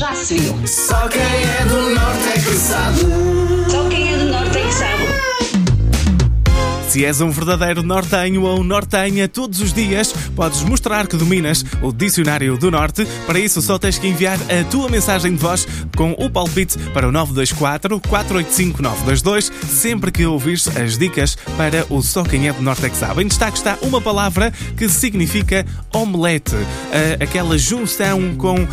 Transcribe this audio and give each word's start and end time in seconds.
lá 0.00 0.14
se 0.14 0.38
viu. 0.38 0.66
Só 0.66 1.08
quem 1.08 1.20
é 1.20 1.64
do 1.66 1.90
norte 1.90 2.28
é 2.28 2.40
sabe. 2.54 3.39
Se 6.90 7.04
és 7.04 7.20
um 7.20 7.30
verdadeiro 7.30 7.84
nortenho 7.84 8.42
ou 8.42 8.64
nortenha, 8.64 9.28
todos 9.28 9.60
os 9.60 9.72
dias 9.72 10.12
podes 10.34 10.60
mostrar 10.62 11.06
que 11.06 11.16
dominas 11.16 11.64
o 11.80 11.92
Dicionário 11.92 12.58
do 12.58 12.68
Norte. 12.68 13.06
Para 13.26 13.38
isso, 13.38 13.62
só 13.62 13.78
tens 13.78 13.96
que 13.96 14.08
enviar 14.08 14.36
a 14.50 14.64
tua 14.68 14.88
mensagem 14.88 15.30
de 15.30 15.40
voz 15.40 15.68
com 15.96 16.10
o 16.18 16.28
palpite 16.28 16.76
para 16.92 17.06
o 17.06 17.12
924 17.12 18.00
485 18.00 18.82
922 18.82 19.52
sempre 19.68 20.10
que 20.10 20.26
ouvires 20.26 20.66
as 20.76 20.98
dicas 20.98 21.36
para 21.56 21.86
o 21.88 22.02
Só 22.02 22.24
Quem 22.24 22.48
é 22.48 22.52
do 22.52 22.60
Norte 22.60 22.86
é 22.86 22.90
que 22.90 22.96
sabe. 22.96 23.22
Em 23.22 23.28
destaque 23.28 23.58
está 23.58 23.78
uma 23.82 24.00
palavra 24.00 24.52
que 24.76 24.88
significa 24.88 25.64
omelete. 25.92 26.56
Aquela 27.22 27.56
junção 27.56 28.34
com 28.34 28.66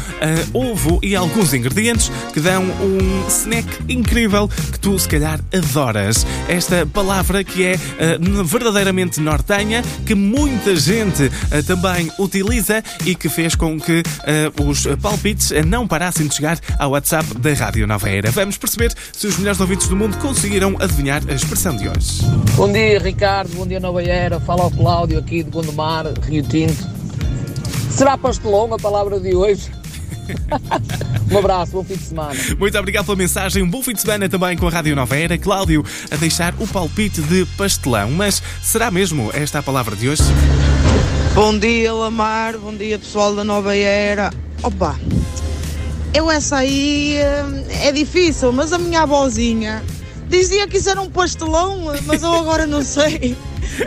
ovo 0.55 0.99
e 1.03 1.15
alguns 1.15 1.53
ingredientes 1.53 2.11
que 2.33 2.39
dão 2.39 2.63
um 2.63 3.27
snack 3.27 3.67
incrível 3.87 4.49
que 4.71 4.79
tu, 4.79 4.97
se 4.97 5.07
calhar, 5.07 5.39
adoras. 5.53 6.25
Esta 6.47 6.83
palavra 6.87 7.43
que 7.43 7.63
é 7.63 7.77
verdadeiramente 8.45 9.19
nortenha, 9.19 9.83
que 10.05 10.15
muita 10.15 10.75
gente 10.75 11.31
ah, 11.51 11.63
também 11.65 12.11
utiliza 12.19 12.83
e 13.05 13.15
que 13.15 13.29
fez 13.29 13.55
com 13.55 13.79
que 13.79 14.03
ah, 14.23 14.63
os 14.63 14.85
palpites 15.01 15.51
não 15.65 15.87
parassem 15.87 16.27
de 16.27 16.35
chegar 16.35 16.59
ao 16.77 16.91
WhatsApp 16.91 17.37
da 17.37 17.53
Rádio 17.53 17.87
Nova 17.87 18.09
Era. 18.09 18.31
Vamos 18.31 18.57
perceber 18.57 18.93
se 19.13 19.27
os 19.27 19.37
melhores 19.37 19.59
ouvintes 19.59 19.87
do 19.87 19.95
mundo 19.95 20.17
conseguiram 20.17 20.75
adivinhar 20.79 21.21
a 21.27 21.33
expressão 21.33 21.75
de 21.75 21.87
hoje. 21.87 22.21
Bom 22.55 22.71
dia, 22.71 22.99
Ricardo. 22.99 23.55
Bom 23.55 23.65
dia, 23.67 23.79
Nova 23.79 24.01
Era. 24.01 24.39
Fala 24.39 24.63
ao 24.63 24.71
Cláudio 24.71 25.19
aqui 25.19 25.43
de 25.43 25.49
Gondomar, 25.49 26.05
Rio 26.27 26.43
Tinto. 26.43 26.87
Será 27.89 28.17
pastelão 28.17 28.73
a 28.73 28.77
palavra 28.77 29.19
de 29.19 29.35
hoje? 29.35 29.71
um 31.31 31.37
abraço, 31.37 31.71
bom 31.73 31.83
fim 31.83 31.95
de 31.95 32.03
semana. 32.03 32.35
Muito 32.57 32.77
obrigado 32.77 33.05
pela 33.05 33.17
mensagem. 33.17 33.63
Um 33.63 33.69
bom 33.69 33.81
fim 33.81 33.93
de 33.93 34.01
semana 34.01 34.29
também 34.29 34.57
com 34.57 34.67
a 34.67 34.71
Rádio 34.71 34.95
Nova 34.95 35.15
Era. 35.15 35.37
Cláudio 35.37 35.83
a 36.09 36.15
deixar 36.15 36.53
o 36.59 36.67
palpite 36.67 37.21
de 37.21 37.45
pastelão. 37.57 38.11
Mas 38.11 38.41
será 38.61 38.89
mesmo 38.89 39.29
esta 39.33 39.59
a 39.59 39.63
palavra 39.63 39.95
de 39.95 40.09
hoje? 40.09 40.23
Bom 41.33 41.57
dia, 41.57 41.93
Lamar. 41.93 42.57
Bom 42.57 42.73
dia, 42.73 42.97
pessoal 42.97 43.35
da 43.35 43.43
Nova 43.43 43.75
Era. 43.75 44.31
Opa, 44.63 44.99
eu 46.13 46.31
essa 46.31 46.57
aí 46.57 47.15
eh, 47.17 47.87
é 47.87 47.91
difícil, 47.91 48.51
mas 48.51 48.73
a 48.73 48.77
minha 48.79 49.03
avózinha 49.03 49.83
dizia 50.29 50.67
que 50.67 50.77
isso 50.77 50.89
era 50.89 51.01
um 51.01 51.09
pastelão, 51.09 51.93
mas 52.05 52.23
eu 52.23 52.33
agora 52.33 52.65
não 52.67 52.81
sei. 52.83 53.35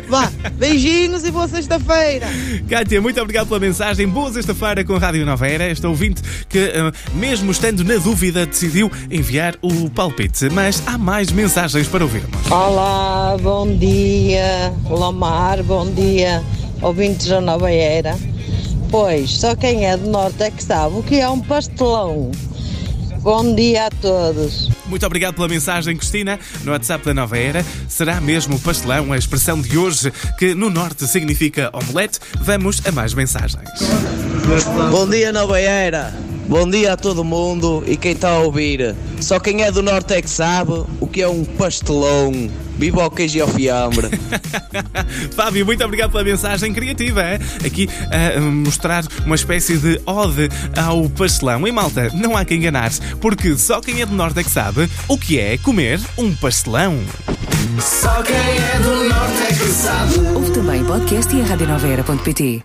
Vá, 0.09 0.31
beijinhos 0.55 1.25
e 1.25 1.31
boa 1.31 1.49
sexta-feira. 1.49 2.27
Kátia, 2.69 3.01
muito 3.01 3.21
obrigado 3.21 3.49
pela 3.49 3.61
mensagem. 3.61 4.07
Boa 4.07 4.33
sexta-feira 4.33 4.85
com 4.85 4.95
a 4.95 4.99
Rádio 4.99 5.25
Nova 5.25 5.49
Era. 5.49 5.69
Este 5.69 5.87
ouvinte 5.87 6.23
que, 6.49 6.59
eh, 6.59 6.93
mesmo 7.15 7.51
estando 7.51 7.83
na 7.83 7.97
dúvida, 7.97 8.47
decidiu 8.47 8.91
enviar 9.11 9.57
o 9.63 9.91
palpite. 9.91 10.49
Mas 10.51 10.83
há 10.87 10.97
mais 10.97 11.33
mensagens 11.33 11.89
para 11.89 12.05
ouvirmos. 12.05 12.51
Olá, 12.51 13.37
bom 13.41 13.67
dia, 13.77 14.73
Lamar, 14.89 15.63
bom 15.63 15.91
dia, 15.93 16.43
ouvintes 16.83 17.27
da 17.27 17.41
Nova 17.41 17.71
Era. 17.71 18.17
Pois, 18.91 19.31
só 19.31 19.55
quem 19.55 19.87
é 19.87 19.97
do 19.97 20.11
Norte 20.11 20.43
é 20.43 20.51
que 20.51 20.63
sabe 20.63 20.97
o 20.97 21.03
que 21.03 21.21
é 21.21 21.29
um 21.29 21.41
pastelão. 21.41 22.31
Bom 23.23 23.55
dia 23.55 23.87
a 23.87 23.91
todos. 23.91 24.71
Muito 24.87 25.05
obrigado 25.05 25.35
pela 25.35 25.47
mensagem, 25.47 25.95
Cristina, 25.95 26.41
no 26.65 26.73
WhatsApp 26.73 27.05
da 27.05 27.13
Nova 27.13 27.37
Era. 27.37 27.63
Será 27.87 28.19
mesmo 28.19 28.59
pastelão 28.59 29.13
a 29.13 29.19
expressão 29.19 29.61
de 29.61 29.77
hoje, 29.77 30.11
que 30.39 30.55
no 30.55 30.71
Norte 30.71 31.07
significa 31.07 31.71
omelete? 31.75 32.19
Vamos 32.41 32.81
a 32.87 32.91
mais 32.91 33.13
mensagens. 33.13 33.69
Bom 34.91 35.07
dia, 35.07 35.33
Nova 35.33 35.61
Era. 35.61 36.15
Bom 36.49 36.69
dia 36.69 36.95
a 36.95 36.97
todo 36.97 37.23
mundo 37.23 37.85
e 37.87 37.95
quem 37.95 38.13
está 38.13 38.31
a 38.31 38.39
ouvir. 38.39 38.97
Só 39.21 39.39
quem 39.39 39.63
é 39.65 39.71
do 39.71 39.83
Norte 39.83 40.15
é 40.15 40.23
que 40.23 40.31
sabe 40.31 40.85
o 40.99 41.07
que 41.07 41.21
é 41.21 41.29
um 41.29 41.45
pastelão. 41.45 42.33
Viva 42.81 43.03
ao 43.03 43.11
queijo 43.11 43.37
e 43.37 43.41
ao 43.43 43.49
fiambre. 43.49 44.09
Fábio, 45.37 45.67
muito 45.67 45.85
obrigado 45.85 46.13
pela 46.13 46.25
mensagem 46.25 46.73
criativa. 46.73 47.23
é? 47.23 47.39
Aqui 47.63 47.87
a 48.11 48.41
mostrar 48.41 49.05
uma 49.27 49.35
espécie 49.35 49.77
de 49.77 50.01
ode 50.07 50.49
ao 50.75 51.11
pastelão. 51.11 51.69
E 51.69 51.73
malta, 51.73 52.11
não 52.15 52.35
há 52.35 52.43
que 52.43 52.55
enganar-se, 52.55 53.03
porque 53.17 53.55
só 53.59 53.83
quem 53.83 54.01
é 54.01 54.07
do 54.07 54.15
Norte 54.15 54.41
é 54.41 54.43
que 54.43 54.51
sabe 54.51 54.89
o 55.07 55.19
que 55.19 55.39
é 55.39 55.59
comer 55.59 56.01
um 56.17 56.35
pastelão. 56.35 56.99
Só 57.79 58.23
quem 58.23 58.35
é 58.35 58.79
do 58.79 59.09
norte 59.09 59.43
é 59.43 59.47
que 59.49 59.69
sabe. 59.69 60.19
Ouve 60.35 60.51
também 60.53 60.83
podcast 60.83 61.37
e 61.37 61.43
a 61.43 61.45
radionovera.pt. 61.45 62.65